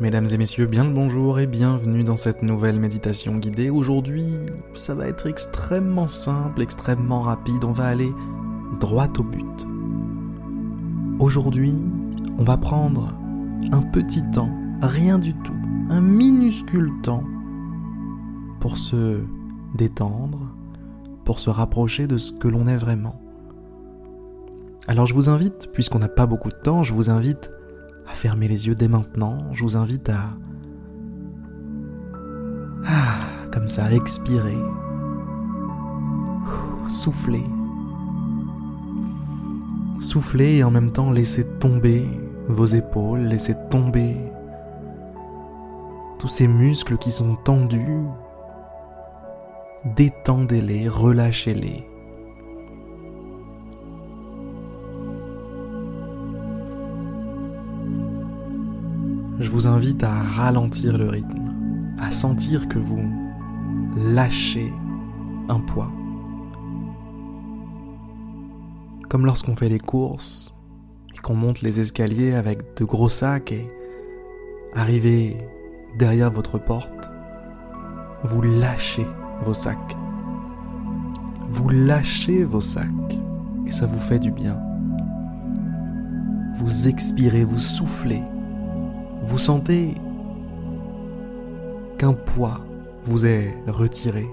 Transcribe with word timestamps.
Mesdames 0.00 0.28
et 0.32 0.38
messieurs, 0.38 0.64
bien 0.64 0.84
le 0.84 0.94
bonjour 0.94 1.40
et 1.40 1.46
bienvenue 1.46 2.04
dans 2.04 2.16
cette 2.16 2.42
nouvelle 2.42 2.80
méditation 2.80 3.36
guidée. 3.36 3.68
Aujourd'hui, 3.68 4.32
ça 4.72 4.94
va 4.94 5.06
être 5.06 5.26
extrêmement 5.26 6.08
simple, 6.08 6.62
extrêmement 6.62 7.20
rapide, 7.20 7.64
on 7.64 7.72
va 7.72 7.84
aller 7.84 8.10
droit 8.80 9.08
au 9.18 9.22
but. 9.22 9.66
Aujourd'hui, 11.18 11.74
on 12.38 12.44
va 12.44 12.56
prendre 12.56 13.14
un 13.72 13.82
petit 13.82 14.22
temps, 14.30 14.48
rien 14.80 15.18
du 15.18 15.34
tout, 15.34 15.60
un 15.90 16.00
minuscule 16.00 16.90
temps 17.02 17.24
pour 18.58 18.78
se 18.78 19.18
détendre, 19.74 20.40
pour 21.26 21.40
se 21.40 21.50
rapprocher 21.50 22.06
de 22.06 22.16
ce 22.16 22.32
que 22.32 22.48
l'on 22.48 22.68
est 22.68 22.78
vraiment. 22.78 23.20
Alors 24.88 25.04
je 25.04 25.12
vous 25.12 25.28
invite, 25.28 25.68
puisqu'on 25.74 25.98
n'a 25.98 26.08
pas 26.08 26.24
beaucoup 26.24 26.48
de 26.48 26.54
temps, 26.54 26.84
je 26.84 26.94
vous 26.94 27.10
invite 27.10 27.50
à 28.10 28.14
fermer 28.14 28.48
les 28.48 28.66
yeux 28.66 28.74
dès 28.74 28.88
maintenant. 28.88 29.52
Je 29.52 29.62
vous 29.62 29.76
invite 29.76 30.08
à... 30.08 30.30
Ah, 32.86 33.46
comme 33.52 33.68
ça, 33.68 33.92
expirer. 33.92 34.58
Souffler. 36.88 37.44
Souffler 40.00 40.56
et 40.56 40.64
en 40.64 40.70
même 40.70 40.90
temps 40.90 41.12
laisser 41.12 41.46
tomber 41.58 42.04
vos 42.48 42.66
épaules, 42.66 43.20
laisser 43.20 43.54
tomber 43.70 44.16
tous 46.18 46.28
ces 46.28 46.48
muscles 46.48 46.98
qui 46.98 47.12
sont 47.12 47.36
tendus. 47.36 48.04
Détendez-les, 49.96 50.88
relâchez-les. 50.88 51.86
Je 59.40 59.50
vous 59.50 59.66
invite 59.66 60.04
à 60.04 60.12
ralentir 60.12 60.98
le 60.98 61.08
rythme, 61.08 61.96
à 61.98 62.12
sentir 62.12 62.68
que 62.68 62.78
vous 62.78 63.02
lâchez 64.12 64.70
un 65.48 65.60
poids. 65.60 65.90
Comme 69.08 69.24
lorsqu'on 69.24 69.56
fait 69.56 69.70
les 69.70 69.78
courses 69.78 70.54
et 71.14 71.18
qu'on 71.18 71.34
monte 71.34 71.62
les 71.62 71.80
escaliers 71.80 72.34
avec 72.34 72.76
de 72.76 72.84
gros 72.84 73.08
sacs 73.08 73.50
et 73.50 73.66
arrivé 74.74 75.38
derrière 75.98 76.30
votre 76.30 76.58
porte, 76.58 77.10
vous 78.22 78.42
lâchez 78.42 79.06
vos 79.42 79.54
sacs. 79.54 79.96
Vous 81.48 81.70
lâchez 81.70 82.44
vos 82.44 82.60
sacs 82.60 83.18
et 83.66 83.70
ça 83.70 83.86
vous 83.86 83.98
fait 83.98 84.18
du 84.18 84.30
bien. 84.30 84.60
Vous 86.56 86.88
expirez, 86.88 87.42
vous 87.42 87.58
soufflez 87.58 88.22
vous 89.22 89.38
sentez 89.38 89.94
qu'un 91.98 92.12
poids 92.12 92.60
vous 93.04 93.26
est 93.26 93.54
retiré. 93.66 94.28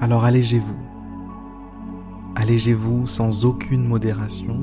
Alors 0.00 0.24
allégez-vous. 0.24 0.76
Allégez-vous 2.34 3.06
sans 3.06 3.44
aucune 3.44 3.86
modération. 3.86 4.56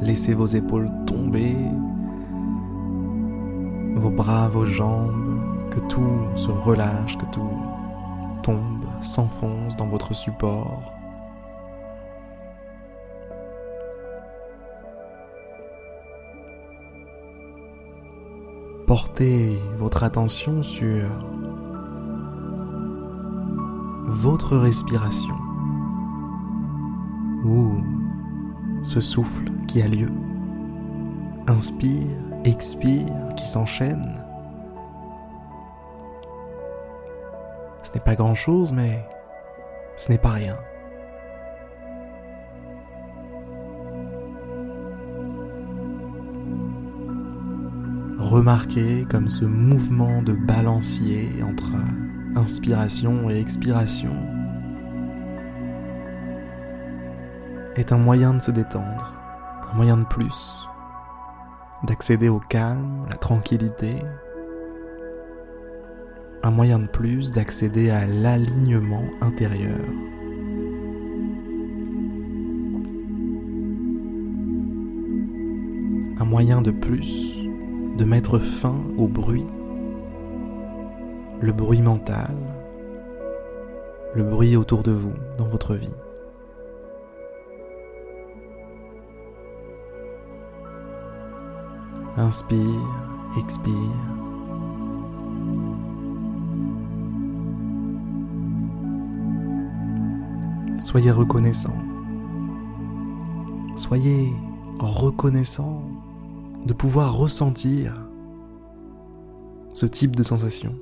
Laissez 0.00 0.32
vos 0.32 0.46
épaules 0.46 0.90
tomber, 1.06 1.54
vos 3.96 4.10
bras, 4.10 4.48
vos 4.48 4.64
jambes, 4.64 5.40
que 5.70 5.80
tout 5.80 6.20
se 6.34 6.50
relâche, 6.50 7.18
que 7.18 7.26
tout 7.26 7.50
tombe, 8.42 8.86
s'enfonce 9.02 9.76
dans 9.76 9.86
votre 9.86 10.14
support. 10.14 10.99
Portez 18.90 19.56
votre 19.78 20.02
attention 20.02 20.64
sur 20.64 21.04
votre 24.06 24.56
respiration 24.56 25.36
ou 27.44 27.84
ce 28.82 29.00
souffle 29.00 29.44
qui 29.68 29.80
a 29.80 29.86
lieu. 29.86 30.08
Inspire, 31.46 32.08
expire, 32.44 33.06
qui 33.36 33.46
s'enchaîne. 33.46 34.12
Ce 37.84 37.92
n'est 37.92 38.00
pas 38.00 38.16
grand-chose, 38.16 38.72
mais 38.72 39.08
ce 39.96 40.10
n'est 40.10 40.18
pas 40.18 40.30
rien. 40.30 40.56
Remarquez 48.30 49.06
comme 49.10 49.28
ce 49.28 49.44
mouvement 49.44 50.22
de 50.22 50.32
balancier 50.32 51.28
entre 51.42 51.72
inspiration 52.36 53.28
et 53.28 53.40
expiration 53.40 54.14
est 57.74 57.90
un 57.90 57.98
moyen 57.98 58.34
de 58.34 58.40
se 58.40 58.52
détendre, 58.52 59.12
un 59.68 59.74
moyen 59.74 59.96
de 59.96 60.04
plus, 60.04 60.64
d'accéder 61.82 62.28
au 62.28 62.38
calme, 62.38 63.04
la 63.10 63.16
tranquillité, 63.16 63.96
un 66.44 66.50
moyen 66.52 66.78
de 66.78 66.86
plus 66.86 67.32
d'accéder 67.32 67.90
à 67.90 68.06
l'alignement 68.06 69.04
intérieur. 69.22 69.74
Un 76.20 76.24
moyen 76.24 76.62
de 76.62 76.70
plus 76.70 77.39
de 78.00 78.06
mettre 78.06 78.38
fin 78.38 78.76
au 78.96 79.06
bruit, 79.06 79.44
le 81.42 81.52
bruit 81.52 81.82
mental, 81.82 82.34
le 84.14 84.24
bruit 84.24 84.56
autour 84.56 84.82
de 84.82 84.90
vous 84.90 85.12
dans 85.36 85.44
votre 85.44 85.74
vie. 85.74 85.92
Inspire, 92.16 92.58
expire. 93.38 93.74
Soyez 100.80 101.10
reconnaissant. 101.10 101.76
Soyez 103.76 104.32
reconnaissant 104.78 105.89
de 106.66 106.72
pouvoir 106.72 107.16
ressentir 107.16 107.94
ce 109.72 109.86
type 109.86 110.14
de 110.16 110.22
sensation, 110.22 110.74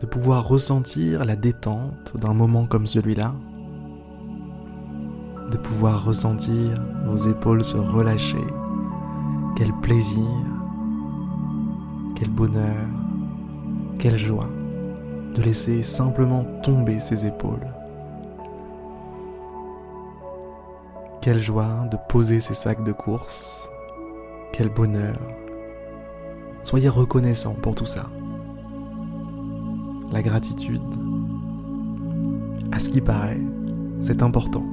de 0.00 0.06
pouvoir 0.06 0.46
ressentir 0.46 1.24
la 1.24 1.36
détente 1.36 2.16
d'un 2.20 2.34
moment 2.34 2.66
comme 2.66 2.86
celui-là, 2.86 3.34
de 5.50 5.56
pouvoir 5.56 6.04
ressentir 6.04 6.74
vos 7.06 7.16
épaules 7.16 7.64
se 7.64 7.76
relâcher, 7.76 8.46
quel 9.56 9.72
plaisir, 9.82 10.28
quel 12.14 12.30
bonheur, 12.30 12.86
quelle 13.98 14.18
joie 14.18 14.48
de 15.34 15.42
laisser 15.42 15.82
simplement 15.82 16.44
tomber 16.62 17.00
ses 17.00 17.26
épaules. 17.26 17.66
Quelle 21.20 21.40
joie 21.40 21.86
de 21.90 21.96
poser 22.08 22.40
ses 22.40 22.54
sacs 22.54 22.84
de 22.84 22.92
course 22.92 23.68
quel 24.62 24.70
bonheur. 24.70 25.18
Soyez 26.62 26.88
reconnaissant 26.88 27.54
pour 27.54 27.74
tout 27.74 27.86
ça. 27.86 28.08
La 30.12 30.22
gratitude, 30.22 30.80
à 32.70 32.78
ce 32.78 32.88
qui 32.90 33.00
paraît, 33.00 33.40
c'est 34.00 34.22
important. 34.22 34.64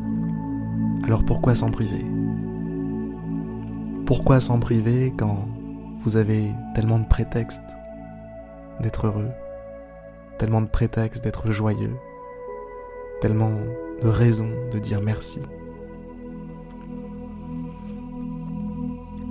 Alors 1.06 1.26
pourquoi 1.26 1.56
s'en 1.56 1.72
priver? 1.72 2.06
Pourquoi 4.06 4.40
s'en 4.40 4.60
priver 4.60 5.12
quand 5.18 5.48
vous 6.04 6.18
avez 6.18 6.52
tellement 6.76 7.00
de 7.00 7.08
prétextes 7.08 7.60
d'être 8.82 9.08
heureux, 9.08 9.32
tellement 10.38 10.62
de 10.62 10.68
prétextes 10.68 11.24
d'être 11.24 11.52
joyeux, 11.52 11.96
tellement 13.22 13.54
de 14.04 14.08
raisons 14.08 14.52
de 14.72 14.78
dire 14.78 15.02
merci? 15.02 15.42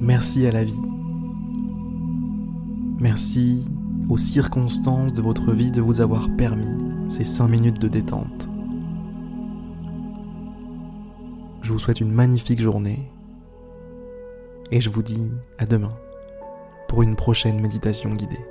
Merci 0.00 0.47
à 0.47 0.53
la 0.53 0.65
vie. 0.65 0.81
Merci 3.00 3.65
aux 4.09 4.17
circonstances 4.17 5.12
de 5.12 5.21
votre 5.21 5.53
vie 5.53 5.71
de 5.71 5.81
vous 5.81 6.00
avoir 6.00 6.29
permis 6.37 6.79
ces 7.09 7.25
5 7.25 7.49
minutes 7.49 7.81
de 7.81 7.89
détente. 7.89 8.49
Je 11.62 11.73
vous 11.73 11.79
souhaite 11.79 12.00
une 12.00 12.12
magnifique 12.12 12.61
journée 12.61 13.11
et 14.71 14.81
je 14.81 14.89
vous 14.89 15.03
dis 15.03 15.31
à 15.59 15.67
demain 15.67 15.93
pour 16.89 17.03
une 17.03 17.17
prochaine 17.17 17.61
méditation 17.61 18.15
guidée. 18.15 18.45